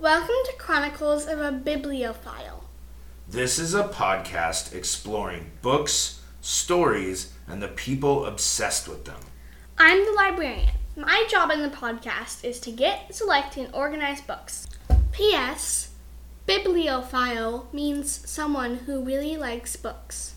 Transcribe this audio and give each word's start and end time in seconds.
Welcome 0.00 0.36
to 0.44 0.52
Chronicles 0.58 1.26
of 1.26 1.40
a 1.40 1.50
Bibliophile. 1.50 2.62
This 3.28 3.58
is 3.58 3.74
a 3.74 3.82
podcast 3.82 4.72
exploring 4.72 5.50
books, 5.60 6.20
stories, 6.40 7.32
and 7.48 7.60
the 7.60 7.66
people 7.66 8.24
obsessed 8.24 8.86
with 8.86 9.06
them. 9.06 9.18
I'm 9.76 10.04
the 10.04 10.12
librarian. 10.12 10.70
My 10.96 11.26
job 11.28 11.50
in 11.50 11.62
the 11.62 11.76
podcast 11.76 12.44
is 12.44 12.60
to 12.60 12.70
get, 12.70 13.12
select, 13.12 13.56
and 13.56 13.74
organize 13.74 14.20
books. 14.20 14.68
P.S. 15.10 15.90
Bibliophile 16.46 17.66
means 17.72 18.30
someone 18.30 18.76
who 18.76 19.02
really 19.02 19.36
likes 19.36 19.74
books. 19.74 20.36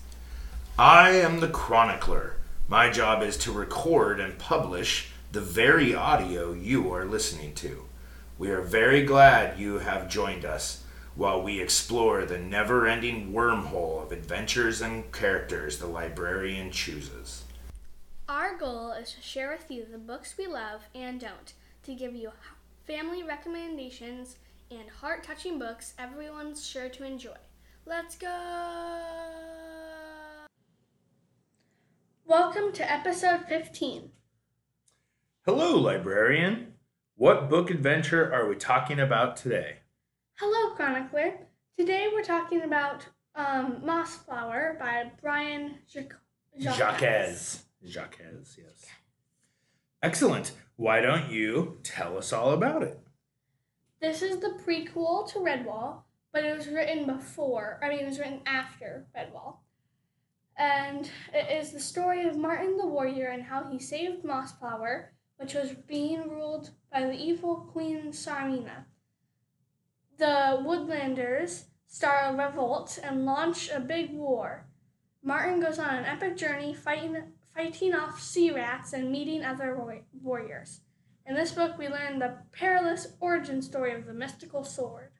I 0.76 1.10
am 1.10 1.38
the 1.38 1.46
chronicler. 1.46 2.34
My 2.66 2.90
job 2.90 3.22
is 3.22 3.36
to 3.36 3.52
record 3.52 4.18
and 4.18 4.40
publish 4.40 5.12
the 5.30 5.40
very 5.40 5.94
audio 5.94 6.52
you 6.52 6.92
are 6.92 7.04
listening 7.04 7.54
to. 7.54 7.84
We 8.42 8.50
are 8.50 8.60
very 8.60 9.04
glad 9.04 9.56
you 9.56 9.78
have 9.78 10.10
joined 10.10 10.44
us 10.44 10.82
while 11.14 11.40
we 11.40 11.60
explore 11.60 12.24
the 12.24 12.40
never 12.40 12.88
ending 12.88 13.32
wormhole 13.32 14.02
of 14.02 14.10
adventures 14.10 14.80
and 14.80 15.12
characters 15.12 15.78
the 15.78 15.86
librarian 15.86 16.72
chooses. 16.72 17.44
Our 18.28 18.58
goal 18.58 18.94
is 18.94 19.12
to 19.12 19.22
share 19.22 19.52
with 19.52 19.70
you 19.70 19.86
the 19.88 19.96
books 19.96 20.34
we 20.36 20.48
love 20.48 20.80
and 20.92 21.20
don't, 21.20 21.52
to 21.84 21.94
give 21.94 22.16
you 22.16 22.32
family 22.84 23.22
recommendations 23.22 24.38
and 24.72 24.90
heart 24.90 25.22
touching 25.22 25.60
books 25.60 25.94
everyone's 25.96 26.66
sure 26.66 26.88
to 26.88 27.06
enjoy. 27.06 27.38
Let's 27.86 28.16
go! 28.16 28.26
Welcome 32.26 32.72
to 32.72 32.90
episode 32.90 33.44
15. 33.48 34.10
Hello, 35.46 35.78
librarian. 35.78 36.71
What 37.22 37.48
book 37.48 37.70
adventure 37.70 38.34
are 38.34 38.48
we 38.48 38.56
talking 38.56 38.98
about 38.98 39.36
today? 39.36 39.76
Hello, 40.40 40.74
chronicler. 40.74 41.34
Today 41.78 42.08
we're 42.12 42.24
talking 42.24 42.62
about 42.62 43.06
um, 43.36 43.80
Mossflower 43.84 44.76
by 44.76 45.12
Brian 45.22 45.76
Jacques. 45.88 46.16
Jacques. 46.58 46.74
Jacques, 46.98 48.18
yes. 48.58 48.86
Excellent. 50.02 50.50
Why 50.74 51.00
don't 51.00 51.30
you 51.30 51.78
tell 51.84 52.18
us 52.18 52.32
all 52.32 52.50
about 52.50 52.82
it? 52.82 52.98
This 54.00 54.22
is 54.22 54.40
the 54.40 54.58
prequel 54.66 55.32
to 55.32 55.38
Redwall, 55.38 55.98
but 56.32 56.42
it 56.42 56.56
was 56.56 56.66
written 56.66 57.06
before, 57.06 57.78
I 57.84 57.88
mean, 57.88 58.00
it 58.00 58.06
was 58.06 58.18
written 58.18 58.40
after 58.46 59.06
Redwall. 59.16 59.58
And 60.58 61.08
it 61.32 61.56
is 61.56 61.70
the 61.70 61.78
story 61.78 62.26
of 62.26 62.36
Martin 62.36 62.76
the 62.76 62.86
Warrior 62.88 63.28
and 63.28 63.44
how 63.44 63.70
he 63.70 63.78
saved 63.78 64.24
Mossflower, 64.24 65.04
which 65.36 65.54
was 65.54 65.70
being 65.86 66.28
ruled 66.28 66.70
by 66.92 67.04
the 67.04 67.14
evil 67.14 67.68
Queen 67.72 68.12
Tsarmina. 68.12 68.84
The 70.18 70.62
Woodlanders 70.62 71.64
start 71.86 72.34
a 72.34 72.36
revolt 72.36 72.98
and 73.02 73.24
launch 73.24 73.70
a 73.70 73.80
big 73.80 74.12
war. 74.12 74.66
Martin 75.24 75.60
goes 75.60 75.78
on 75.78 75.94
an 75.94 76.04
epic 76.04 76.36
journey 76.36 76.74
fighting, 76.74 77.16
fighting 77.54 77.94
off 77.94 78.20
sea 78.20 78.50
rats 78.50 78.92
and 78.92 79.10
meeting 79.10 79.42
other 79.42 79.78
warriors. 80.20 80.80
In 81.26 81.34
this 81.34 81.52
book, 81.52 81.78
we 81.78 81.88
learn 81.88 82.18
the 82.18 82.38
perilous 82.52 83.08
origin 83.20 83.62
story 83.62 83.94
of 83.94 84.06
the 84.06 84.12
mystical 84.12 84.64
sword. 84.64 85.10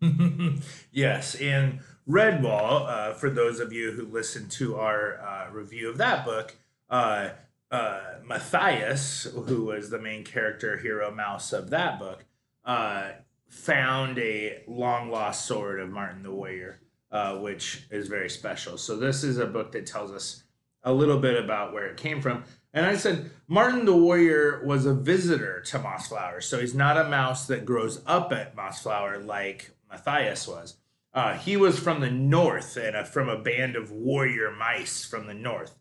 yes, 0.92 1.34
in 1.34 1.80
Redwall, 2.08 2.88
uh, 2.88 3.12
for 3.14 3.28
those 3.28 3.60
of 3.60 3.72
you 3.72 3.92
who 3.92 4.06
listened 4.06 4.50
to 4.52 4.76
our 4.76 5.20
uh, 5.20 5.50
review 5.52 5.90
of 5.90 5.98
that 5.98 6.24
book, 6.24 6.56
uh, 6.88 7.30
uh, 7.70 8.00
Matthias, 8.24 9.24
who 9.24 9.66
was 9.66 9.90
the 9.90 9.98
main 9.98 10.24
character, 10.24 10.76
hero 10.76 11.10
mouse 11.10 11.52
of 11.52 11.70
that 11.70 11.98
book, 11.98 12.24
uh, 12.64 13.10
found 13.48 14.18
a 14.18 14.62
long 14.66 15.10
lost 15.10 15.46
sword 15.46 15.80
of 15.80 15.90
Martin 15.90 16.22
the 16.22 16.30
Warrior, 16.30 16.80
uh, 17.10 17.36
which 17.36 17.86
is 17.90 18.08
very 18.08 18.30
special. 18.30 18.76
So 18.76 18.96
this 18.96 19.24
is 19.24 19.38
a 19.38 19.46
book 19.46 19.72
that 19.72 19.86
tells 19.86 20.12
us 20.12 20.44
a 20.82 20.92
little 20.92 21.18
bit 21.18 21.42
about 21.42 21.72
where 21.72 21.86
it 21.86 21.96
came 21.96 22.20
from. 22.20 22.44
And 22.72 22.86
I 22.86 22.96
said 22.96 23.30
Martin 23.48 23.84
the 23.84 23.96
Warrior 23.96 24.64
was 24.64 24.86
a 24.86 24.94
visitor 24.94 25.60
to 25.62 25.78
Mossflower, 25.78 26.42
so 26.42 26.60
he's 26.60 26.74
not 26.74 26.96
a 26.96 27.08
mouse 27.08 27.46
that 27.48 27.66
grows 27.66 28.00
up 28.06 28.32
at 28.32 28.56
Mossflower 28.56 29.24
like 29.24 29.72
Matthias 29.90 30.46
was. 30.46 30.76
Uh, 31.12 31.34
he 31.34 31.56
was 31.56 31.78
from 31.78 32.00
the 32.00 32.10
north 32.10 32.76
and 32.76 32.94
a, 32.94 33.04
from 33.04 33.28
a 33.28 33.40
band 33.40 33.74
of 33.74 33.90
warrior 33.90 34.52
mice 34.52 35.04
from 35.04 35.26
the 35.26 35.34
north, 35.34 35.74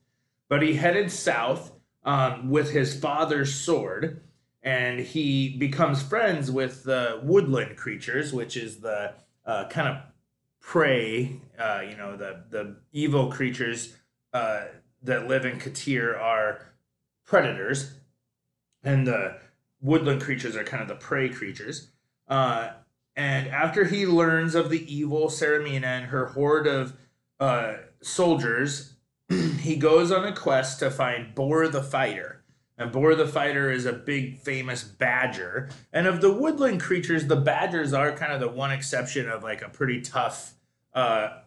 but 0.47 0.63
he 0.63 0.73
headed 0.73 1.11
south 1.11 1.71
um, 2.03 2.49
with 2.49 2.71
his 2.71 2.97
father's 2.97 3.53
sword, 3.53 4.21
and 4.61 4.99
he 4.99 5.57
becomes 5.57 6.01
friends 6.01 6.51
with 6.51 6.83
the 6.83 7.19
woodland 7.23 7.77
creatures, 7.77 8.33
which 8.33 8.57
is 8.57 8.79
the 8.79 9.13
uh, 9.45 9.67
kind 9.69 9.87
of 9.87 9.97
prey. 10.59 11.39
Uh, 11.57 11.81
you 11.87 11.95
know, 11.95 12.15
the 12.15 12.43
the 12.49 12.75
evil 12.91 13.31
creatures 13.31 13.95
uh, 14.33 14.65
that 15.03 15.27
live 15.27 15.45
in 15.45 15.59
Kotir 15.59 16.19
are 16.19 16.73
predators, 17.25 17.93
and 18.83 19.07
the 19.07 19.37
woodland 19.81 20.21
creatures 20.21 20.55
are 20.55 20.63
kind 20.63 20.81
of 20.81 20.87
the 20.87 20.95
prey 20.95 21.29
creatures. 21.29 21.89
Uh, 22.27 22.71
and 23.15 23.47
after 23.47 23.85
he 23.85 24.05
learns 24.05 24.55
of 24.55 24.69
the 24.69 24.93
evil 24.93 25.27
Saramina 25.27 25.83
and 25.83 26.05
her 26.05 26.27
horde 26.27 26.67
of 26.67 26.93
uh, 27.39 27.73
soldiers, 28.01 28.93
he 29.59 29.75
goes 29.75 30.11
on 30.11 30.25
a 30.25 30.33
quest 30.33 30.79
to 30.79 30.89
find 30.89 31.35
Boar 31.35 31.67
the 31.67 31.83
Fighter. 31.83 32.43
And 32.77 32.91
Boar 32.91 33.13
the 33.15 33.27
Fighter 33.27 33.69
is 33.69 33.85
a 33.85 33.93
big 33.93 34.39
famous 34.39 34.83
badger. 34.83 35.69
And 35.91 36.07
of 36.07 36.21
the 36.21 36.31
woodland 36.31 36.79
creatures, 36.79 37.27
the 37.27 37.35
badgers 37.35 37.93
are 37.93 38.11
kind 38.13 38.31
of 38.31 38.39
the 38.39 38.47
one 38.47 38.71
exception 38.71 39.29
of 39.29 39.43
like 39.43 39.61
a 39.61 39.69
pretty 39.69 40.01
tough 40.01 40.53
uh, 40.93 41.39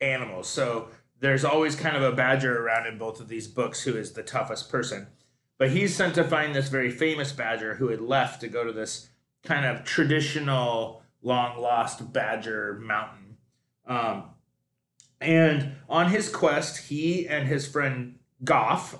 animal. 0.00 0.42
So 0.42 0.88
there's 1.20 1.44
always 1.44 1.76
kind 1.76 1.96
of 1.96 2.02
a 2.02 2.12
badger 2.12 2.64
around 2.64 2.86
in 2.86 2.98
both 2.98 3.20
of 3.20 3.28
these 3.28 3.46
books 3.46 3.82
who 3.82 3.96
is 3.96 4.12
the 4.12 4.22
toughest 4.22 4.68
person. 4.68 5.06
But 5.58 5.70
he's 5.70 5.94
sent 5.94 6.14
to 6.14 6.24
find 6.24 6.54
this 6.54 6.68
very 6.68 6.90
famous 6.90 7.32
badger 7.32 7.74
who 7.74 7.88
had 7.88 8.00
left 8.00 8.40
to 8.40 8.48
go 8.48 8.64
to 8.64 8.72
this 8.72 9.10
kind 9.44 9.64
of 9.64 9.84
traditional 9.84 11.02
long 11.22 11.60
lost 11.60 12.12
badger 12.12 12.78
mountain. 12.82 13.36
Um, 13.86 14.24
and 15.20 15.76
on 15.88 16.10
his 16.10 16.28
quest, 16.28 16.88
he 16.88 17.28
and 17.28 17.46
his 17.46 17.66
friend 17.66 18.18
Goff, 18.42 18.98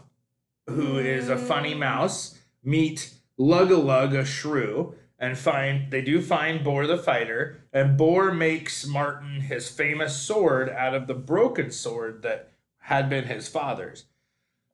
who 0.67 0.99
is 0.99 1.29
a 1.29 1.39
funny 1.39 1.75
mm. 1.75 1.79
mouse, 1.79 2.39
meet 2.63 3.15
Log-a-Log, 3.39 4.15
a 4.15 4.25
shrew, 4.25 4.95
and 5.19 5.39
find 5.39 5.91
they 5.91 6.03
do 6.03 6.21
find 6.21 6.63
Boar 6.63 6.87
the 6.87 6.99
fighter, 6.99 7.65
and 7.73 7.97
Boar 7.97 8.33
makes 8.33 8.87
Martin 8.87 9.41
his 9.43 9.69
famous 9.69 10.17
sword 10.17 10.69
out 10.69 10.95
of 10.95 11.07
the 11.07 11.15
broken 11.15 11.71
sword 11.71 12.23
that 12.23 12.53
had 12.79 13.09
been 13.09 13.25
his 13.25 13.49
father's. 13.49 14.05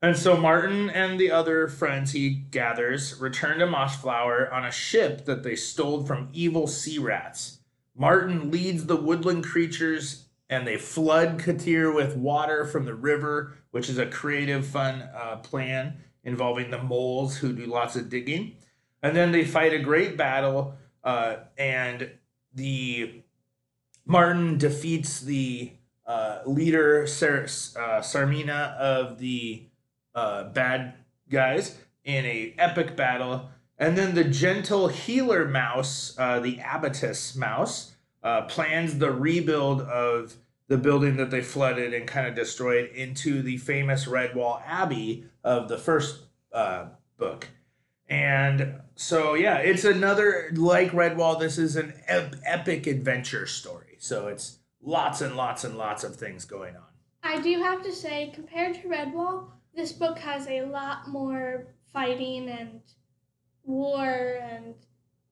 And 0.02 0.16
so 0.16 0.36
Martin 0.36 0.90
and 0.90 1.18
the 1.18 1.30
other 1.30 1.68
friends 1.68 2.12
he 2.12 2.30
gathers 2.30 3.18
return 3.18 3.58
to 3.58 3.66
Mossflower 3.66 4.52
on 4.52 4.64
a 4.64 4.70
ship 4.70 5.24
that 5.24 5.42
they 5.42 5.56
stole 5.56 6.04
from 6.04 6.28
evil 6.32 6.66
sea 6.66 6.98
rats. 6.98 7.60
Martin 7.96 8.50
leads 8.50 8.86
the 8.86 8.96
woodland 8.96 9.44
creatures 9.44 10.25
and 10.48 10.66
they 10.66 10.76
flood 10.76 11.38
Kotir 11.38 11.94
with 11.94 12.16
water 12.16 12.64
from 12.64 12.84
the 12.84 12.94
river, 12.94 13.54
which 13.70 13.88
is 13.88 13.98
a 13.98 14.06
creative, 14.06 14.66
fun 14.66 15.02
uh, 15.14 15.36
plan 15.36 15.98
involving 16.24 16.70
the 16.70 16.82
moles 16.82 17.36
who 17.38 17.52
do 17.52 17.66
lots 17.66 17.96
of 17.96 18.08
digging. 18.08 18.56
And 19.02 19.16
then 19.16 19.32
they 19.32 19.44
fight 19.44 19.72
a 19.72 19.78
great 19.78 20.16
battle, 20.16 20.74
uh, 21.04 21.36
and 21.56 22.10
the 22.54 23.22
Martin 24.04 24.58
defeats 24.58 25.20
the 25.20 25.72
uh, 26.06 26.40
leader 26.46 27.06
Sar- 27.06 27.44
uh, 27.44 28.00
Tsarmina 28.00 28.76
of 28.76 29.18
the 29.18 29.66
uh, 30.14 30.44
bad 30.44 30.94
guys 31.28 31.76
in 32.04 32.24
a 32.24 32.54
epic 32.58 32.96
battle. 32.96 33.50
And 33.78 33.98
then 33.98 34.14
the 34.14 34.24
gentle 34.24 34.88
healer 34.88 35.46
mouse, 35.46 36.14
uh, 36.18 36.40
the 36.40 36.56
Abatus 36.58 37.36
mouse, 37.36 37.95
uh, 38.26 38.42
plans 38.42 38.98
the 38.98 39.12
rebuild 39.12 39.82
of 39.82 40.34
the 40.66 40.76
building 40.76 41.16
that 41.16 41.30
they 41.30 41.40
flooded 41.40 41.94
and 41.94 42.08
kind 42.08 42.26
of 42.26 42.34
destroyed 42.34 42.90
into 42.92 43.40
the 43.40 43.56
famous 43.56 44.06
Redwall 44.06 44.60
Abbey 44.66 45.26
of 45.44 45.68
the 45.68 45.78
first 45.78 46.24
uh, 46.52 46.86
book. 47.18 47.46
And 48.08 48.80
so, 48.96 49.34
yeah, 49.34 49.58
it's 49.58 49.84
another, 49.84 50.50
like 50.54 50.90
Redwall, 50.90 51.38
this 51.38 51.56
is 51.56 51.76
an 51.76 51.94
ep- 52.08 52.34
epic 52.44 52.88
adventure 52.88 53.46
story. 53.46 53.94
So 54.00 54.26
it's 54.26 54.58
lots 54.82 55.20
and 55.20 55.36
lots 55.36 55.62
and 55.62 55.78
lots 55.78 56.02
of 56.02 56.16
things 56.16 56.44
going 56.44 56.74
on. 56.74 56.82
I 57.22 57.40
do 57.40 57.62
have 57.62 57.84
to 57.84 57.92
say, 57.92 58.32
compared 58.34 58.74
to 58.82 58.88
Redwall, 58.88 59.50
this 59.72 59.92
book 59.92 60.18
has 60.18 60.48
a 60.48 60.62
lot 60.62 61.06
more 61.06 61.68
fighting 61.92 62.48
and 62.48 62.80
war 63.62 64.40
and 64.42 64.74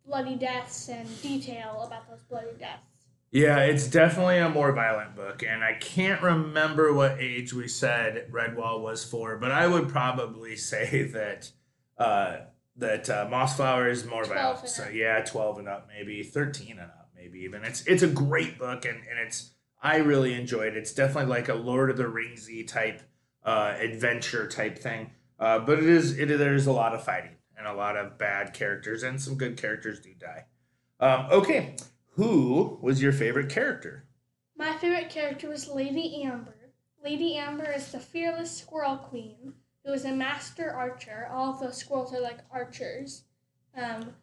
bloody 0.06 0.36
deaths 0.36 0.88
and 0.88 1.22
detail 1.22 1.82
about 1.86 2.08
those 2.08 2.22
bloody 2.22 2.56
deaths. 2.58 2.82
Yeah, 3.30 3.58
it's 3.60 3.88
definitely 3.88 4.38
a 4.38 4.48
more 4.48 4.72
violent 4.72 5.16
book, 5.16 5.42
and 5.42 5.64
I 5.64 5.74
can't 5.74 6.22
remember 6.22 6.92
what 6.92 7.16
age 7.18 7.52
we 7.52 7.66
said 7.66 8.30
Redwall 8.30 8.80
was 8.80 9.04
for, 9.04 9.36
but 9.38 9.50
I 9.50 9.66
would 9.66 9.88
probably 9.88 10.54
say 10.72 11.02
that 11.12 11.50
uh, 11.98 12.36
that 12.76 13.10
uh, 13.10 13.26
Mossflower 13.26 13.90
is 13.90 14.04
more 14.04 14.24
violent. 14.24 14.68
So 14.68 14.88
yeah, 14.88 15.20
twelve 15.24 15.58
and 15.58 15.68
up, 15.68 15.88
maybe 15.88 16.22
thirteen 16.22 16.78
and 16.78 16.82
up. 16.82 17.10
maybe 17.16 17.40
even. 17.40 17.64
It's 17.64 17.84
it's 17.86 18.04
a 18.04 18.08
great 18.08 18.56
book, 18.56 18.84
and 18.84 18.98
and 18.98 19.18
it's 19.18 19.50
I 19.82 19.96
really 19.96 20.34
enjoyed 20.34 20.74
it. 20.74 20.76
It's 20.76 20.94
definitely 20.94 21.30
like 21.30 21.48
a 21.48 21.54
Lord 21.54 21.90
of 21.90 21.96
the 21.96 22.04
Ringsy 22.04 22.64
type 22.64 23.02
uh, 23.44 23.74
adventure 23.80 24.46
type 24.46 24.78
thing, 24.78 25.10
uh, 25.40 25.58
but 25.58 25.78
it 25.78 25.88
is 25.88 26.16
it 26.20 26.26
there's 26.26 26.68
a 26.68 26.72
lot 26.72 26.94
of 26.94 27.02
fighting 27.02 27.34
and 27.64 27.74
a 27.74 27.76
lot 27.76 27.96
of 27.96 28.18
bad 28.18 28.52
characters, 28.52 29.02
and 29.02 29.20
some 29.20 29.36
good 29.36 29.56
characters 29.56 30.00
do 30.00 30.12
die. 30.14 30.44
Um, 31.00 31.28
okay, 31.30 31.76
who 32.10 32.78
was 32.82 33.02
your 33.02 33.12
favorite 33.12 33.50
character? 33.50 34.04
My 34.56 34.74
favorite 34.76 35.10
character 35.10 35.48
was 35.48 35.68
Lady 35.68 36.22
Amber. 36.22 36.72
Lady 37.02 37.36
Amber 37.36 37.70
is 37.70 37.90
the 37.90 37.98
fearless 37.98 38.50
squirrel 38.50 38.96
queen 38.96 39.54
who 39.84 39.92
is 39.92 40.04
a 40.04 40.12
master 40.12 40.70
archer. 40.70 41.28
All 41.30 41.54
of 41.54 41.60
the 41.60 41.72
squirrels 41.72 42.14
are 42.14 42.20
like 42.20 42.38
archers. 42.50 43.24
Um, 43.76 44.14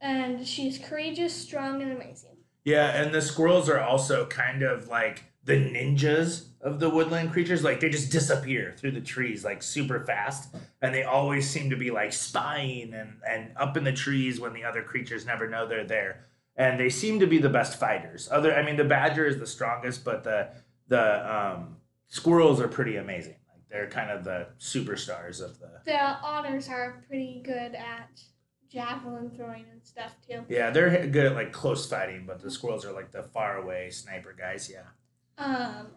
and 0.00 0.46
she's 0.46 0.78
courageous, 0.78 1.34
strong, 1.34 1.82
and 1.82 1.92
amazing. 1.92 2.36
Yeah, 2.64 3.02
and 3.02 3.12
the 3.12 3.22
squirrels 3.22 3.68
are 3.68 3.80
also 3.80 4.26
kind 4.26 4.62
of 4.62 4.88
like 4.88 5.24
the 5.44 5.54
ninjas 5.54 6.48
of 6.66 6.80
the 6.80 6.90
woodland 6.90 7.32
creatures. 7.32 7.62
Like 7.62 7.78
they 7.78 7.88
just 7.88 8.10
disappear 8.10 8.74
through 8.76 8.90
the 8.90 9.00
trees 9.00 9.44
like 9.44 9.62
super 9.62 10.04
fast, 10.04 10.54
and 10.82 10.92
they 10.92 11.04
always 11.04 11.48
seem 11.48 11.70
to 11.70 11.76
be 11.76 11.90
like 11.92 12.12
spying 12.12 12.92
and 12.92 13.14
and 13.26 13.52
up 13.56 13.76
in 13.76 13.84
the 13.84 13.92
trees 13.92 14.40
when 14.40 14.52
the 14.52 14.64
other 14.64 14.82
creatures 14.82 15.24
never 15.24 15.48
know 15.48 15.66
they're 15.66 15.86
there. 15.86 16.26
And 16.56 16.80
they 16.80 16.90
seem 16.90 17.20
to 17.20 17.26
be 17.26 17.38
the 17.38 17.50
best 17.50 17.78
fighters. 17.78 18.28
Other, 18.32 18.54
I 18.54 18.62
mean, 18.62 18.76
the 18.76 18.84
badger 18.84 19.26
is 19.26 19.38
the 19.38 19.46
strongest, 19.46 20.04
but 20.04 20.24
the 20.24 20.48
the 20.88 21.34
um, 21.34 21.76
squirrels 22.08 22.60
are 22.60 22.68
pretty 22.68 22.96
amazing. 22.96 23.36
Like 23.48 23.62
they're 23.70 23.88
kind 23.88 24.10
of 24.10 24.24
the 24.24 24.48
superstars 24.58 25.40
of 25.40 25.60
the. 25.60 25.70
The 25.84 26.00
otters 26.00 26.68
are 26.68 27.04
pretty 27.06 27.42
good 27.44 27.74
at 27.76 28.20
javelin 28.68 29.30
throwing 29.36 29.66
and 29.70 29.84
stuff 29.84 30.16
too. 30.28 30.40
Yeah, 30.48 30.70
they're 30.70 31.06
good 31.06 31.26
at 31.26 31.34
like 31.34 31.52
close 31.52 31.88
fighting, 31.88 32.24
but 32.26 32.40
the 32.40 32.50
squirrels 32.50 32.84
are 32.84 32.92
like 32.92 33.12
the 33.12 33.22
far 33.22 33.58
away 33.58 33.90
sniper 33.90 34.34
guys. 34.36 34.68
Yeah. 34.68 34.88
Um. 35.38 35.88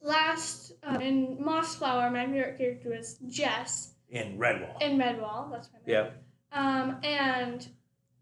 Last 0.00 0.72
uh, 0.82 0.98
in 1.00 1.38
Mossflower, 1.38 2.12
my 2.12 2.26
favorite 2.26 2.56
character 2.58 2.90
was 2.90 3.18
Jess 3.28 3.94
In 4.10 4.38
Redwall. 4.38 4.80
in 4.80 4.96
Redwall. 4.98 5.50
That's 5.50 5.68
my 5.72 5.78
name. 5.84 5.86
Yeah. 5.86 6.10
Um, 6.52 6.96
and 7.02 7.68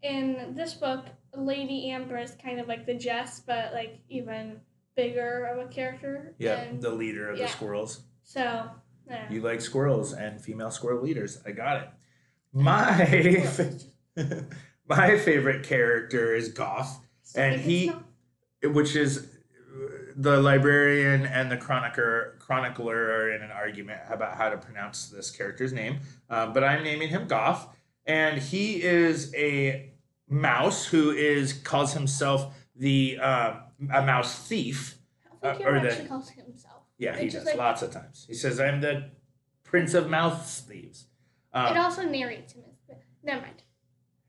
in 0.01 0.53
this 0.55 0.73
book, 0.73 1.05
Lady 1.35 1.91
Amber 1.91 2.17
is 2.17 2.35
kind 2.43 2.59
of 2.59 2.67
like 2.67 2.85
the 2.85 2.95
Jess, 2.95 3.41
but 3.45 3.73
like 3.73 3.99
even 4.09 4.59
bigger 4.95 5.45
of 5.45 5.65
a 5.65 5.69
character. 5.69 6.33
Yeah, 6.39 6.55
And 6.61 6.81
the 6.81 6.89
leader 6.89 7.29
of 7.29 7.37
yeah. 7.37 7.45
the 7.45 7.51
squirrels. 7.51 8.01
so, 8.23 8.69
yeah. 9.07 9.31
You 9.31 9.41
like 9.41 9.61
squirrels 9.61 10.13
and 10.13 10.41
female 10.41 10.71
squirrel 10.71 11.01
leaders. 11.03 11.39
I 11.45 11.51
got 11.51 11.83
it. 11.83 11.89
My 12.53 13.05
my 14.89 15.17
favorite 15.17 15.63
character 15.63 16.33
is 16.33 16.49
Goth, 16.49 16.99
and 17.35 17.61
he- 17.61 17.91
which 18.63 18.95
is 18.95 19.36
the 20.19 20.41
librarian 20.41 21.27
and 21.27 21.51
the 21.51 21.57
chronicler 21.57 22.35
chronicler 22.39 22.95
are 22.95 23.31
in 23.31 23.43
an 23.43 23.51
argument 23.51 24.01
about 24.09 24.35
how 24.35 24.49
to 24.49 24.57
pronounce 24.57 25.09
this 25.09 25.29
character's 25.29 25.71
name. 25.71 25.99
Um, 26.29 26.53
but 26.53 26.63
I'm 26.63 26.83
naming 26.83 27.09
him 27.09 27.27
Goff, 27.27 27.69
and 28.05 28.41
he 28.41 28.81
is 28.81 29.33
a 29.35 29.93
mouse 30.27 30.85
who 30.87 31.11
is 31.11 31.53
calls 31.53 31.93
himself 31.93 32.53
the 32.75 33.19
um, 33.19 33.61
a 33.93 34.01
mouse 34.05 34.47
thief. 34.47 34.97
I 35.43 35.53
think 35.53 35.65
uh, 35.65 35.69
or 35.69 35.79
the- 35.79 35.91
actually 35.91 36.07
calls 36.07 36.29
himself. 36.31 36.81
Yeah, 36.97 37.15
he 37.15 37.29
does 37.29 37.45
like- 37.45 37.55
lots 37.55 37.83
of 37.83 37.91
times. 37.91 38.25
He 38.27 38.33
says, 38.33 38.59
"I'm 38.59 38.81
the 38.81 39.11
prince 39.63 39.93
of 39.93 40.09
mouse 40.09 40.61
thieves." 40.61 41.05
Um, 41.53 41.75
it 41.75 41.77
also 41.77 42.01
narrates 42.03 42.53
him. 42.53 42.63
Never 43.23 43.41
mind. 43.41 43.61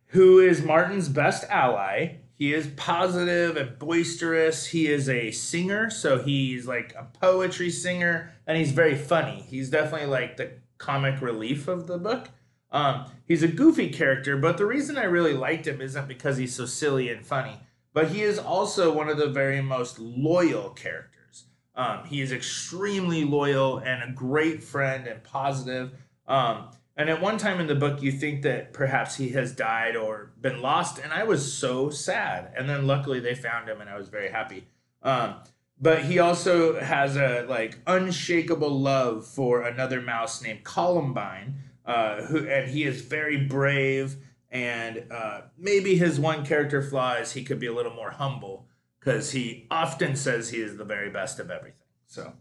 who 0.08 0.38
is 0.40 0.62
Martin's 0.62 1.08
best 1.08 1.44
ally. 1.48 2.16
He 2.38 2.54
is 2.54 2.68
positive 2.76 3.56
and 3.56 3.78
boisterous. 3.80 4.66
He 4.66 4.86
is 4.86 5.08
a 5.08 5.32
singer, 5.32 5.90
so 5.90 6.22
he's 6.22 6.68
like 6.68 6.94
a 6.94 7.08
poetry 7.20 7.68
singer, 7.70 8.32
and 8.46 8.56
he's 8.56 8.70
very 8.70 8.94
funny. 8.94 9.44
He's 9.48 9.70
definitely 9.70 10.06
like 10.06 10.36
the 10.36 10.52
comic 10.78 11.20
relief 11.20 11.66
of 11.66 11.88
the 11.88 11.98
book. 11.98 12.28
Um, 12.70 13.06
he's 13.26 13.42
a 13.42 13.48
goofy 13.48 13.88
character, 13.90 14.36
but 14.36 14.56
the 14.56 14.66
reason 14.66 14.96
I 14.96 15.04
really 15.04 15.32
liked 15.34 15.66
him 15.66 15.80
isn't 15.80 16.06
because 16.06 16.36
he's 16.36 16.54
so 16.54 16.64
silly 16.64 17.08
and 17.08 17.26
funny, 17.26 17.58
but 17.92 18.10
he 18.10 18.22
is 18.22 18.38
also 18.38 18.92
one 18.92 19.08
of 19.08 19.16
the 19.16 19.28
very 19.30 19.60
most 19.60 19.98
loyal 19.98 20.70
characters. 20.70 21.46
Um, 21.74 22.04
he 22.04 22.20
is 22.20 22.30
extremely 22.30 23.24
loyal 23.24 23.78
and 23.78 24.02
a 24.02 24.12
great 24.12 24.62
friend 24.62 25.08
and 25.08 25.24
positive. 25.24 25.92
Um, 26.28 26.68
and 26.98 27.08
at 27.08 27.22
one 27.22 27.38
time 27.38 27.60
in 27.60 27.68
the 27.68 27.76
book, 27.76 28.02
you 28.02 28.10
think 28.10 28.42
that 28.42 28.72
perhaps 28.72 29.14
he 29.14 29.28
has 29.28 29.52
died 29.52 29.94
or 29.94 30.32
been 30.40 30.60
lost, 30.60 30.98
and 30.98 31.12
I 31.12 31.22
was 31.22 31.52
so 31.56 31.90
sad. 31.90 32.52
And 32.56 32.68
then 32.68 32.88
luckily 32.88 33.20
they 33.20 33.36
found 33.36 33.68
him, 33.68 33.80
and 33.80 33.88
I 33.88 33.96
was 33.96 34.08
very 34.08 34.28
happy. 34.28 34.66
Um, 35.04 35.36
but 35.80 36.02
he 36.02 36.18
also 36.18 36.80
has 36.80 37.16
a 37.16 37.46
like 37.48 37.78
unshakable 37.86 38.80
love 38.80 39.24
for 39.24 39.62
another 39.62 40.00
mouse 40.00 40.42
named 40.42 40.64
Columbine, 40.64 41.54
uh, 41.86 42.22
who 42.22 42.48
and 42.48 42.68
he 42.68 42.82
is 42.82 43.00
very 43.02 43.46
brave. 43.46 44.16
And 44.50 45.04
uh, 45.12 45.42
maybe 45.56 45.96
his 45.96 46.18
one 46.18 46.44
character 46.44 46.82
flaw 46.82 47.14
is 47.14 47.30
he 47.30 47.44
could 47.44 47.60
be 47.60 47.66
a 47.66 47.72
little 47.72 47.94
more 47.94 48.10
humble 48.10 48.66
because 48.98 49.30
he 49.30 49.68
often 49.70 50.16
says 50.16 50.50
he 50.50 50.58
is 50.58 50.76
the 50.76 50.84
very 50.84 51.10
best 51.10 51.38
of 51.38 51.48
everything. 51.48 51.78
So, 52.08 52.32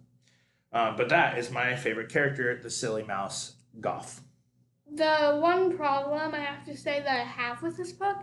uh, 0.74 0.98
but 0.98 1.10
that 1.10 1.38
is 1.38 1.52
my 1.52 1.76
favorite 1.76 2.10
character, 2.10 2.60
the 2.60 2.72
silly 2.72 3.04
mouse 3.04 3.54
Goth. 3.80 4.24
The 4.94 5.38
one 5.42 5.76
problem 5.78 6.34
I 6.34 6.40
have 6.40 6.66
to 6.66 6.76
say 6.76 7.02
that 7.02 7.20
I 7.20 7.24
have 7.24 7.62
with 7.62 7.78
this 7.78 7.92
book 7.92 8.18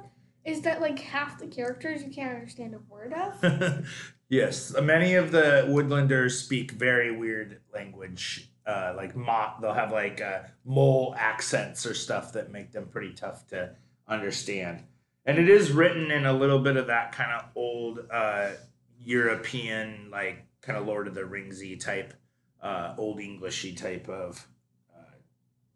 is 0.44 0.62
that 0.62 0.80
like 0.80 0.98
half 0.98 1.38
the 1.38 1.46
characters 1.46 2.02
you 2.02 2.10
can't 2.10 2.34
understand 2.34 2.74
a 2.74 2.80
word 2.92 3.12
of. 3.12 3.86
yes, 4.28 4.74
many 4.80 5.14
of 5.14 5.32
the 5.32 5.66
Woodlanders 5.68 6.32
speak 6.32 6.72
very 6.72 7.16
weird 7.16 7.60
language. 7.72 8.50
Uh, 8.66 8.94
like 8.96 9.14
mo- 9.14 9.52
they'll 9.60 9.74
have 9.74 9.92
like 9.92 10.20
uh, 10.20 10.40
mole 10.64 11.14
accents 11.18 11.84
or 11.86 11.94
stuff 11.94 12.32
that 12.32 12.50
make 12.50 12.72
them 12.72 12.86
pretty 12.86 13.12
tough 13.12 13.46
to 13.48 13.74
understand. 14.08 14.82
And 15.26 15.38
it 15.38 15.48
is 15.48 15.72
written 15.72 16.10
in 16.10 16.26
a 16.26 16.32
little 16.32 16.58
bit 16.58 16.76
of 16.76 16.88
that 16.88 17.12
kind 17.12 17.32
of 17.32 17.48
old 17.54 18.00
uh, 18.10 18.50
European, 18.98 20.08
like 20.10 20.44
kind 20.60 20.78
of 20.78 20.86
Lord 20.86 21.08
of 21.08 21.14
the 21.14 21.22
Ringsy 21.22 21.78
type, 21.78 22.14
uh, 22.62 22.94
old 22.98 23.20
Englishy 23.20 23.74
type 23.74 24.08
of 24.08 24.46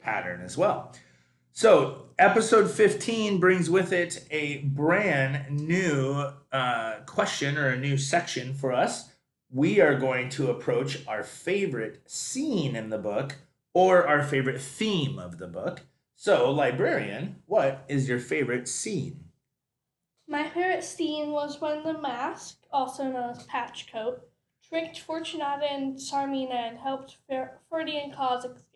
pattern 0.01 0.41
as 0.43 0.57
well. 0.57 0.93
So, 1.53 2.07
episode 2.19 2.71
15 2.71 3.41
brings 3.41 3.69
with 3.69 3.93
it 3.93 4.25
a 4.31 4.59
brand 4.59 5.51
new 5.51 6.31
uh, 6.53 6.97
question 7.07 7.59
or 7.59 7.69
a 7.69 7.79
new 7.79 7.97
section 7.97 8.55
for 8.55 8.73
us. 8.73 9.11
We 9.51 9.81
are 9.81 9.99
going 9.99 10.29
to 10.31 10.51
approach 10.51 11.07
our 11.09 11.25
favorite 11.25 12.03
scene 12.09 12.77
in 12.77 12.91
the 12.91 12.99
book 12.99 13.37
or 13.75 14.07
our 14.07 14.23
favorite 14.23 14.61
theme 14.61 15.19
of 15.19 15.39
the 15.39 15.49
book. 15.49 15.83
So, 16.15 16.51
librarian, 16.51 17.37
what 17.47 17.85
is 17.89 18.09
your 18.09 18.21
favorite 18.21 18.69
scene? 18.69 19.25
My 20.29 20.49
favorite 20.49 20.85
scene 20.85 21.31
was 21.31 21.61
when 21.61 21.83
the 21.85 21.99
mask, 21.99 22.59
also 22.71 23.05
known 23.05 23.31
as 23.31 23.47
Patchcoat, 23.47 24.21
tricked 24.69 25.05
Fortunata 25.07 25.71
and 25.71 25.97
Tsarmina 25.97 26.55
and 26.55 26.79
helped 26.79 27.17
Fer- 27.29 27.59
Ferdy 27.71 27.99
and 27.99 28.13
Coggs 28.13 28.45
escape. 28.45 28.68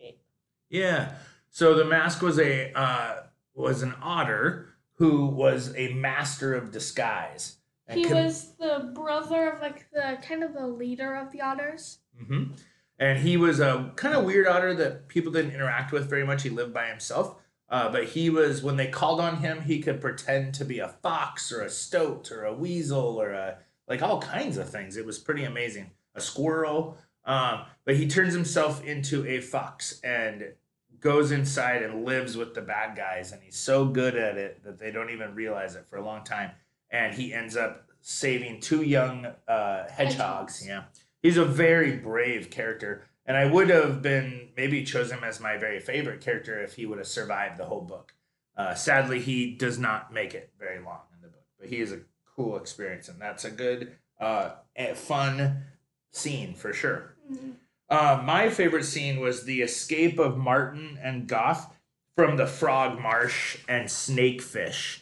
Yeah. 0.73 1.13
So 1.51 1.75
the 1.75 1.85
mask 1.85 2.21
was 2.21 2.39
a 2.39 2.73
uh, 2.77 3.23
was 3.55 3.83
an 3.83 3.93
otter 4.01 4.69
who 4.95 5.27
was 5.27 5.73
a 5.77 5.93
master 5.93 6.53
of 6.55 6.71
disguise. 6.71 7.57
And 7.87 7.99
He 7.99 8.05
com- 8.05 8.23
was 8.25 8.55
the 8.59 8.91
brother 8.93 9.51
of 9.51 9.61
like 9.61 9.89
the 9.91 10.17
kind 10.27 10.43
of 10.43 10.53
the 10.53 10.67
leader 10.67 11.15
of 11.15 11.31
the 11.31 11.41
otters. 11.41 11.99
Mhm. 12.21 12.57
And 12.99 13.19
he 13.19 13.37
was 13.37 13.59
a 13.59 13.91
kind 13.95 14.15
of 14.15 14.23
weird 14.23 14.47
otter 14.47 14.73
that 14.75 15.07
people 15.07 15.31
didn't 15.31 15.51
interact 15.51 15.91
with 15.91 16.09
very 16.09 16.25
much. 16.25 16.43
He 16.43 16.49
lived 16.49 16.73
by 16.73 16.87
himself. 16.87 17.39
Uh, 17.69 17.89
but 17.89 18.05
he 18.05 18.29
was, 18.29 18.61
when 18.61 18.75
they 18.77 18.87
called 18.87 19.19
on 19.19 19.37
him, 19.37 19.61
he 19.61 19.79
could 19.79 19.99
pretend 19.99 20.53
to 20.53 20.65
be 20.65 20.79
a 20.79 20.87
fox 20.87 21.51
or 21.51 21.61
a 21.61 21.69
stoat 21.69 22.31
or 22.31 22.45
a 22.45 22.53
weasel 22.53 23.19
or 23.21 23.31
a, 23.31 23.57
like 23.87 24.01
all 24.03 24.21
kinds 24.21 24.57
of 24.57 24.69
things. 24.69 24.95
It 24.95 25.05
was 25.05 25.17
pretty 25.17 25.43
amazing. 25.43 25.89
A 26.13 26.21
squirrel. 26.21 26.97
Um, 27.25 27.61
but 27.85 27.95
he 27.95 28.07
turns 28.07 28.33
himself 28.33 28.83
into 28.83 29.25
a 29.25 29.41
fox 29.41 29.99
and 30.03 30.53
goes 31.03 31.31
inside 31.31 31.83
and 31.83 32.05
lives 32.05 32.37
with 32.37 32.53
the 32.55 32.61
bad 32.61 32.95
guys. 32.95 33.31
And 33.33 33.43
he's 33.43 33.57
so 33.57 33.85
good 33.85 34.15
at 34.15 34.37
it 34.37 34.63
that 34.63 34.79
they 34.79 34.89
don't 34.89 35.09
even 35.09 35.35
realize 35.35 35.75
it 35.75 35.85
for 35.89 35.97
a 35.97 36.05
long 36.05 36.23
time. 36.23 36.51
And 36.89 37.13
he 37.13 37.33
ends 37.33 37.57
up 37.57 37.89
saving 38.01 38.61
two 38.61 38.81
young 38.81 39.25
uh, 39.47 39.89
hedgehogs. 39.89 40.59
Hedgehogs. 40.61 40.67
Yeah. 40.67 40.83
He's 41.21 41.37
a 41.37 41.45
very 41.45 41.97
brave 41.97 42.49
character. 42.49 43.03
And 43.25 43.37
I 43.37 43.45
would 43.45 43.69
have 43.69 44.01
been 44.01 44.49
maybe 44.55 44.83
chosen 44.83 45.17
him 45.17 45.23
as 45.23 45.39
my 45.39 45.57
very 45.57 45.79
favorite 45.79 46.21
character 46.21 46.61
if 46.61 46.75
he 46.75 46.85
would 46.85 46.97
have 46.97 47.07
survived 47.07 47.57
the 47.57 47.65
whole 47.65 47.81
book. 47.81 48.13
Uh, 48.55 48.73
sadly, 48.75 49.19
he 49.19 49.55
does 49.55 49.79
not 49.79 50.13
make 50.13 50.33
it 50.33 50.51
very 50.59 50.83
long 50.83 51.01
in 51.15 51.21
the 51.21 51.27
book, 51.27 51.45
but 51.59 51.69
he 51.69 51.79
is 51.79 51.91
a 51.91 52.01
cool 52.35 52.55
experience, 52.55 53.07
and 53.07 53.19
that's 53.19 53.45
a 53.45 53.49
good, 53.49 53.95
uh, 54.19 54.51
eh, 54.75 54.93
fun 54.93 55.63
scene 56.11 56.53
for 56.53 56.71
sure. 56.73 57.15
Mhm. 57.31 57.55
Uh, 57.93 58.19
my 58.25 58.49
favorite 58.49 58.85
scene 58.85 59.19
was 59.19 59.43
the 59.43 59.61
escape 59.61 60.17
of 60.17 60.35
Martin 60.35 60.97
and 61.03 61.27
Goth 61.27 61.77
from 62.15 62.37
the 62.37 62.47
Frog 62.47 62.99
Marsh 62.99 63.59
and 63.69 63.87
Snakefish. 63.87 65.01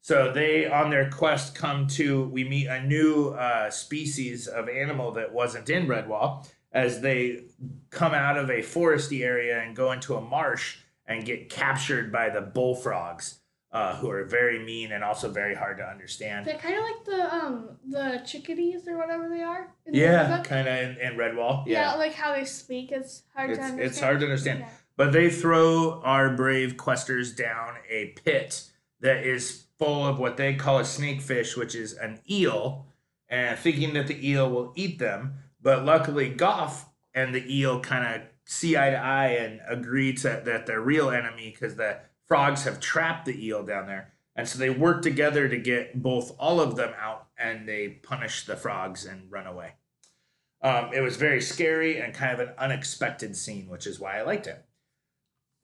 So 0.00 0.30
they, 0.32 0.64
on 0.64 0.90
their 0.90 1.10
quest, 1.10 1.56
come 1.56 1.88
to 1.88 2.26
we 2.26 2.44
meet 2.44 2.68
a 2.68 2.84
new 2.84 3.30
uh, 3.30 3.68
species 3.70 4.46
of 4.46 4.68
animal 4.68 5.10
that 5.14 5.32
wasn't 5.32 5.70
in 5.70 5.88
Redwall 5.88 6.48
as 6.70 7.00
they 7.00 7.46
come 7.90 8.14
out 8.14 8.38
of 8.38 8.48
a 8.48 8.62
foresty 8.62 9.24
area 9.24 9.60
and 9.60 9.74
go 9.74 9.90
into 9.90 10.14
a 10.14 10.20
marsh 10.20 10.76
and 11.06 11.24
get 11.24 11.50
captured 11.50 12.12
by 12.12 12.28
the 12.28 12.42
bullfrogs, 12.42 13.39
uh, 13.72 13.96
who 13.96 14.10
are 14.10 14.24
very 14.24 14.58
mean 14.58 14.90
and 14.92 15.04
also 15.04 15.30
very 15.30 15.54
hard 15.54 15.78
to 15.78 15.84
understand. 15.84 16.44
They're 16.46 16.58
kind 16.58 16.76
of 16.76 16.82
like 16.82 17.04
the 17.04 17.34
um 17.34 17.68
the 17.88 18.22
chickadees 18.26 18.88
or 18.88 18.96
whatever 18.98 19.28
they 19.28 19.42
are. 19.42 19.72
in 19.86 19.94
Yeah, 19.94 20.42
kind 20.44 20.66
of 20.66 20.74
in, 20.76 20.96
in 20.98 21.12
Redwall. 21.16 21.64
yeah. 21.66 21.94
like 21.94 22.14
how 22.14 22.34
they 22.34 22.44
speak. 22.44 22.90
It's 22.92 23.22
hard 23.34 23.48
to 23.50 23.52
It's, 23.54 23.60
understand. 23.60 23.80
it's 23.90 24.00
hard 24.00 24.20
to 24.20 24.26
understand. 24.26 24.58
Yeah. 24.60 24.68
But 24.96 25.12
they 25.12 25.30
throw 25.30 26.00
our 26.02 26.34
brave 26.34 26.76
questers 26.76 27.34
down 27.34 27.74
a 27.88 28.06
pit 28.24 28.64
that 29.00 29.24
is 29.24 29.64
full 29.78 30.04
of 30.06 30.18
what 30.18 30.36
they 30.36 30.54
call 30.54 30.78
a 30.78 30.82
snakefish, 30.82 31.56
which 31.56 31.74
is 31.74 31.94
an 31.94 32.20
eel, 32.28 32.86
and 33.28 33.58
thinking 33.58 33.94
that 33.94 34.08
the 34.08 34.28
eel 34.28 34.50
will 34.50 34.72
eat 34.76 34.98
them. 34.98 35.34
But 35.62 35.84
luckily, 35.86 36.28
Goff 36.28 36.86
and 37.14 37.34
the 37.34 37.44
eel 37.56 37.80
kind 37.80 38.14
of 38.16 38.22
see 38.44 38.76
eye 38.76 38.90
to 38.90 38.96
eye 38.96 39.28
and 39.28 39.60
agree 39.68 40.12
to 40.12 40.42
that 40.44 40.66
they're 40.66 40.80
real 40.80 41.08
enemy 41.10 41.50
because 41.50 41.76
the 41.76 41.98
frogs 42.30 42.62
have 42.62 42.78
trapped 42.78 43.26
the 43.26 43.44
eel 43.44 43.64
down 43.64 43.88
there. 43.88 44.12
And 44.36 44.48
so 44.48 44.56
they 44.56 44.70
work 44.70 45.02
together 45.02 45.48
to 45.48 45.58
get 45.58 46.00
both 46.00 46.32
all 46.38 46.60
of 46.60 46.76
them 46.76 46.92
out 46.96 47.26
and 47.36 47.68
they 47.68 47.88
punish 47.88 48.46
the 48.46 48.54
frogs 48.54 49.04
and 49.04 49.28
run 49.28 49.48
away. 49.48 49.72
Um, 50.62 50.90
it 50.94 51.00
was 51.00 51.16
very 51.16 51.40
scary 51.40 52.00
and 52.00 52.14
kind 52.14 52.32
of 52.32 52.48
an 52.48 52.54
unexpected 52.56 53.34
scene, 53.34 53.68
which 53.68 53.84
is 53.84 53.98
why 53.98 54.16
I 54.16 54.22
liked 54.22 54.46
it. 54.46 54.64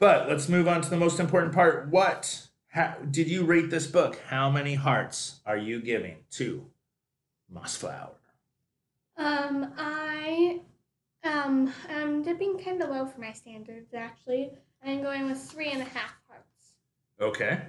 But 0.01 0.29
let's 0.29 0.49
move 0.49 0.67
on 0.67 0.81
to 0.81 0.91
the 0.91 0.97
most 0.97 1.21
important 1.21 1.55
part. 1.55 1.89
What 1.89 2.49
how, 2.71 2.97
did 3.13 3.29
you 3.29 3.45
rate 3.45 3.71
this 3.71 3.87
book? 3.87 4.19
How 4.27 4.51
many 4.51 4.75
hearts 4.75 5.41
are 5.47 5.57
you 5.57 5.81
giving 5.81 6.17
to 6.33 6.67
Mossflower? 7.55 8.11
Um, 9.17 9.73
I 9.79 10.63
um 11.23 11.73
I'm 11.89 12.23
dipping 12.23 12.59
kind 12.59 12.83
of 12.83 12.91
low 12.91 13.07
for 13.07 13.21
my 13.21 13.33
standards 13.33 13.95
actually. 13.95 14.51
I'm 14.85 15.03
going 15.03 15.27
with 15.27 15.41
three 15.41 15.71
and 15.71 15.83
a 15.83 15.85
half. 15.85 16.17
Okay. 17.21 17.61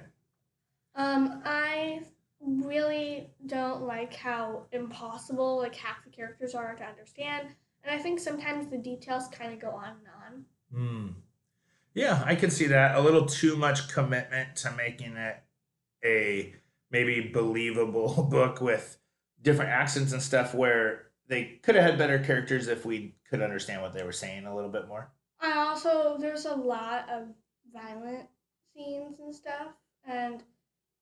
Um, 0.94 1.42
I 1.44 2.02
really 2.40 3.30
don't 3.46 3.82
like 3.82 4.14
how 4.14 4.66
impossible 4.72 5.58
like 5.58 5.74
half 5.74 6.04
the 6.04 6.10
characters 6.10 6.54
are 6.54 6.74
to 6.74 6.84
understand, 6.84 7.48
and 7.84 7.94
I 7.94 8.02
think 8.02 8.20
sometimes 8.20 8.68
the 8.68 8.78
details 8.78 9.28
kind 9.28 9.52
of 9.52 9.60
go 9.60 9.70
on 9.70 9.88
and 9.90 10.08
on. 10.26 10.44
Hmm. 10.72 11.08
Yeah, 11.94 12.22
I 12.24 12.34
can 12.34 12.50
see 12.50 12.66
that. 12.66 12.96
A 12.96 13.00
little 13.00 13.26
too 13.26 13.56
much 13.56 13.88
commitment 13.88 14.56
to 14.56 14.72
making 14.72 15.16
it 15.16 15.42
a 16.04 16.54
maybe 16.90 17.30
believable 17.32 18.22
book 18.30 18.60
with 18.60 18.98
different 19.42 19.70
accents 19.70 20.12
and 20.12 20.22
stuff 20.22 20.54
where 20.54 21.06
they 21.28 21.58
could 21.62 21.74
have 21.74 21.84
had 21.84 21.98
better 21.98 22.18
characters 22.18 22.68
if 22.68 22.84
we 22.84 23.14
could 23.28 23.42
understand 23.42 23.82
what 23.82 23.92
they 23.92 24.02
were 24.02 24.12
saying 24.12 24.46
a 24.46 24.54
little 24.54 24.70
bit 24.70 24.88
more. 24.88 25.10
I 25.40 25.52
also 25.58 26.16
there's 26.18 26.46
a 26.46 26.54
lot 26.54 27.08
of 27.08 27.28
violent 27.72 28.28
scenes 28.74 29.18
and 29.20 29.34
stuff, 29.34 29.72
and 30.06 30.42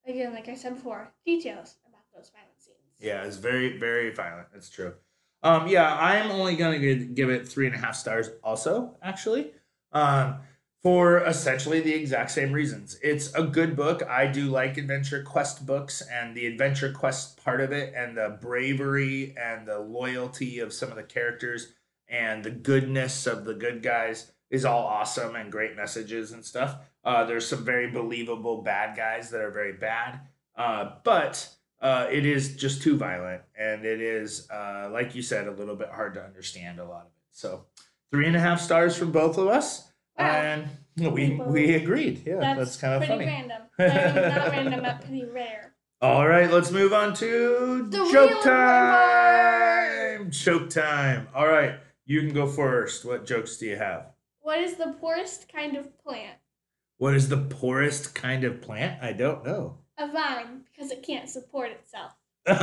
again, 0.07 0.33
like 0.33 0.49
I 0.49 0.55
said 0.55 0.75
before, 0.75 1.13
details 1.25 1.77
about 1.87 2.03
those 2.15 2.31
violent 2.31 2.61
scenes. 2.61 2.77
Yeah, 2.99 3.25
it's 3.25 3.37
very, 3.37 3.79
very 3.79 4.13
violent. 4.13 4.49
That's 4.53 4.71
true. 4.71 4.95
Um, 5.43 5.69
yeah, 5.69 5.97
I'm 5.99 6.31
only 6.31 6.57
gonna 6.57 6.79
give 6.79 7.31
it 7.31 7.47
three 7.47 7.67
and 7.67 7.75
a 7.75 7.79
half 7.79 7.95
stars. 7.95 8.31
Also, 8.43 8.97
actually, 9.03 9.53
um, 9.93 10.39
for 10.83 11.19
essentially 11.25 11.81
the 11.81 11.93
exact 11.93 12.31
same 12.31 12.53
reasons. 12.53 12.99
It's 13.03 13.35
a 13.35 13.43
good 13.43 13.77
book. 13.77 14.03
I 14.09 14.27
do 14.27 14.47
like 14.47 14.77
adventure 14.77 15.23
quest 15.23 15.67
books, 15.67 16.01
and 16.01 16.35
the 16.35 16.47
adventure 16.47 16.93
quest 16.93 17.43
part 17.45 17.61
of 17.61 17.73
it, 17.73 17.93
and 17.95 18.17
the 18.17 18.39
bravery 18.41 19.35
and 19.37 19.67
the 19.67 19.79
loyalty 19.79 20.59
of 20.61 20.73
some 20.73 20.91
of 20.91 20.97
the 20.97 21.03
characters, 21.03 21.73
and 22.09 22.45
the 22.45 22.51
goodness 22.51 23.27
of 23.27 23.45
the 23.45 23.55
good 23.55 23.83
guys 23.83 24.33
is 24.51 24.65
all 24.65 24.85
awesome 24.85 25.35
and 25.37 25.51
great 25.51 25.77
messages 25.77 26.33
and 26.33 26.45
stuff. 26.45 26.77
Uh, 27.05 27.25
there's 27.25 27.47
some 27.47 27.65
very 27.65 27.91
believable 27.91 28.63
bad 28.63 28.97
guys 28.97 29.31
that 29.31 29.41
are 29.41 29.51
very 29.51 29.73
bad, 29.73 30.21
uh, 30.57 30.91
but 31.05 31.49
uh, 31.81 32.07
it 32.11 32.25
is 32.27 32.57
just 32.57 32.83
too 32.83 32.97
violent, 32.97 33.43
and 33.59 33.85
it 33.85 34.01
is, 34.01 34.49
uh, 34.51 34.89
like 34.93 35.15
you 35.15 35.23
said, 35.23 35.47
a 35.47 35.53
little 35.53 35.77
bit 35.77 35.89
hard 35.91 36.15
to 36.15 36.23
understand 36.23 36.79
a 36.81 36.85
lot 36.85 37.03
of 37.03 37.07
it. 37.09 37.13
So, 37.33 37.67
three 38.11 38.27
and 38.27 38.35
a 38.37 38.41
half 38.41 38.61
stars 38.61 38.97
from 38.97 39.13
both 39.13 39.37
of 39.39 39.47
us, 39.49 39.91
Wow. 40.19 40.25
and 40.27 40.69
we 41.15 41.39
we 41.47 41.75
agreed. 41.75 42.23
Yeah, 42.27 42.55
that's, 42.55 42.77
kind 42.79 42.95
of 42.95 43.01
pretty 43.01 43.13
funny. 43.13 43.27
random. 43.27 43.63
Not 43.79 44.51
random, 44.53 44.81
but 44.83 45.01
pretty 45.03 45.25
rare. 45.33 45.75
All 46.01 46.27
right, 46.27 46.51
let's 46.51 46.71
move 46.71 46.93
on 46.93 47.13
to 47.15 47.87
The 47.91 48.11
joke 48.13 48.43
time. 48.43 50.31
Joke 50.31 50.71
time. 50.71 51.29
All 51.35 51.47
right, 51.47 51.75
you 52.07 52.21
can 52.21 52.33
go 52.33 52.47
first. 52.47 53.05
What 53.05 53.27
jokes 53.27 53.59
do 53.59 53.67
you 53.67 53.77
have? 53.77 54.07
What 54.47 54.61
is 54.61 54.77
the 54.77 54.95
poorest 55.01 55.53
kind 55.53 55.77
of 55.77 55.99
plant? 55.99 56.39
What 56.99 57.17
is 57.17 57.29
the 57.29 57.37
poorest 57.37 58.15
kind 58.15 58.45
of 58.45 58.63
plant? 58.63 59.03
I 59.03 59.13
don't 59.13 59.45
know. 59.45 59.79
A 59.99 60.07
vine, 60.07 60.63
because 60.71 60.93
it 60.93 61.03
can't 61.03 61.29
support 61.29 61.73
itself. 61.73 62.13
That's 62.47 62.61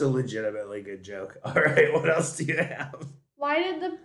a 0.00 0.08
legitimately 0.08 0.80
good 0.80 1.02
joke. 1.02 1.36
All 1.44 1.52
right, 1.52 1.92
what 1.92 2.08
else 2.08 2.34
do 2.34 2.44
you 2.44 2.56
have? 2.56 3.06
Why 3.36 3.62
did 3.62 3.82
the 3.82 3.98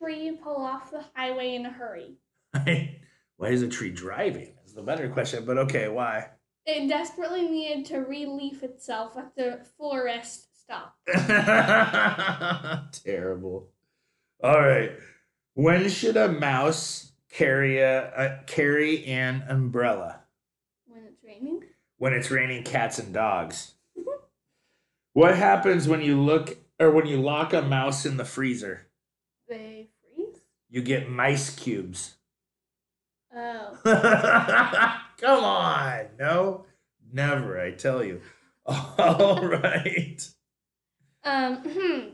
tree 0.00 0.38
pull 0.42 0.56
off 0.56 0.90
the 0.90 1.04
highway 1.12 1.54
in 1.54 1.66
a 1.66 1.70
hurry? 1.70 2.14
Why 2.64 3.48
is 3.48 3.60
a 3.60 3.68
tree 3.68 3.90
driving? 3.90 4.54
Is 4.64 4.72
the 4.72 4.80
better 4.80 5.10
question, 5.10 5.44
but 5.44 5.58
okay, 5.58 5.88
why? 5.88 6.30
It 6.64 6.88
desperately 6.88 7.46
needed 7.46 7.84
to 7.88 7.98
relief 7.98 8.62
itself 8.62 9.18
at 9.18 9.36
the 9.36 9.66
forest 9.76 10.46
stop. 10.58 10.96
Terrible. 13.04 13.73
All 14.44 14.60
right. 14.60 14.92
When 15.54 15.88
should 15.88 16.18
a 16.18 16.28
mouse 16.28 17.12
carry 17.30 17.78
a, 17.78 18.42
carry 18.46 19.06
an 19.06 19.42
umbrella? 19.48 20.20
When 20.86 21.04
it's 21.04 21.24
raining? 21.24 21.62
When 21.96 22.12
it's 22.12 22.30
raining 22.30 22.62
cats 22.62 22.98
and 22.98 23.14
dogs. 23.14 23.72
what 25.14 25.34
happens 25.34 25.88
when 25.88 26.02
you 26.02 26.20
look 26.20 26.58
or 26.78 26.90
when 26.90 27.06
you 27.06 27.22
lock 27.22 27.54
a 27.54 27.62
mouse 27.62 28.04
in 28.04 28.18
the 28.18 28.24
freezer? 28.26 28.86
They 29.48 29.88
freeze? 30.02 30.42
You 30.68 30.82
get 30.82 31.08
mice 31.08 31.48
cubes. 31.48 32.16
Oh. 33.34 33.78
Come 35.22 35.42
on. 35.42 36.00
No, 36.18 36.66
never, 37.10 37.58
I 37.58 37.70
tell 37.70 38.04
you. 38.04 38.20
All 38.66 39.42
right. 39.42 40.18
Um, 41.24 41.62
hmm. 41.64 42.13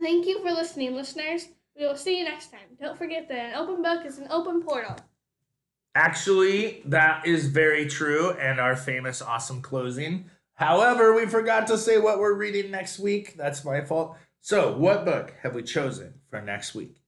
Thank 0.00 0.26
you 0.26 0.40
for 0.40 0.50
listening, 0.50 0.94
listeners. 0.94 1.48
We 1.78 1.86
will 1.86 1.96
see 1.96 2.18
you 2.18 2.24
next 2.24 2.50
time. 2.50 2.76
Don't 2.80 2.96
forget 2.96 3.28
that 3.28 3.50
an 3.50 3.54
open 3.54 3.82
book 3.82 4.06
is 4.06 4.18
an 4.18 4.28
open 4.30 4.62
portal. 4.62 4.96
Actually, 5.94 6.82
that 6.86 7.26
is 7.26 7.46
very 7.46 7.86
true, 7.86 8.30
and 8.32 8.58
our 8.58 8.76
famous 8.76 9.20
awesome 9.20 9.60
closing. 9.60 10.30
However, 10.54 11.14
we 11.14 11.26
forgot 11.26 11.66
to 11.66 11.76
say 11.76 11.98
what 11.98 12.18
we're 12.18 12.34
reading 12.34 12.70
next 12.70 12.98
week. 12.98 13.36
That's 13.36 13.64
my 13.64 13.82
fault. 13.82 14.16
So, 14.40 14.76
what 14.76 15.04
book 15.04 15.34
have 15.42 15.54
we 15.54 15.62
chosen 15.62 16.14
for 16.30 16.40
next 16.40 16.74
week? 16.74 17.02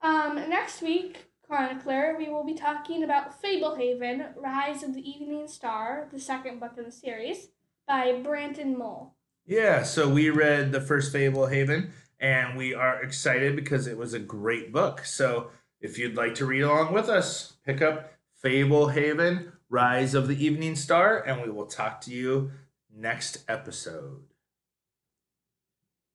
Um, 0.00 0.36
next 0.48 0.80
week, 0.80 1.26
Chronicler, 1.46 2.14
we 2.16 2.28
will 2.28 2.44
be 2.44 2.54
talking 2.54 3.02
about 3.02 3.42
Fablehaven, 3.42 4.34
Rise 4.36 4.82
of 4.82 4.94
the 4.94 5.06
Evening 5.06 5.48
Star, 5.48 6.08
the 6.12 6.20
second 6.20 6.60
book 6.60 6.72
in 6.78 6.84
the 6.84 6.92
series, 6.92 7.48
by 7.86 8.12
Brandon 8.22 8.78
Mull. 8.78 9.16
Yeah, 9.50 9.82
so 9.82 10.08
we 10.08 10.30
read 10.30 10.70
the 10.70 10.80
first 10.80 11.12
Fablehaven, 11.12 11.90
and 12.20 12.56
we 12.56 12.72
are 12.72 13.02
excited 13.02 13.56
because 13.56 13.88
it 13.88 13.98
was 13.98 14.14
a 14.14 14.20
great 14.20 14.72
book. 14.72 15.04
So, 15.04 15.50
if 15.80 15.98
you'd 15.98 16.16
like 16.16 16.36
to 16.36 16.46
read 16.46 16.60
along 16.60 16.92
with 16.92 17.08
us, 17.08 17.54
pick 17.66 17.82
up 17.82 18.12
Fablehaven, 18.44 19.50
Rise 19.68 20.14
of 20.14 20.28
the 20.28 20.44
Evening 20.44 20.76
Star, 20.76 21.18
and 21.18 21.42
we 21.42 21.50
will 21.50 21.66
talk 21.66 22.00
to 22.02 22.12
you 22.12 22.52
next 22.94 23.38
episode. 23.48 24.29